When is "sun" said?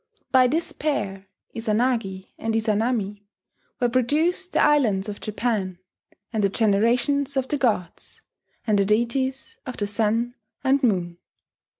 9.85-10.33